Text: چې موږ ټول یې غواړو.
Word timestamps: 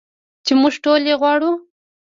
چې 0.45 0.53
موږ 0.61 0.73
ټول 0.83 1.01
یې 1.09 1.15
غواړو. 1.21 1.51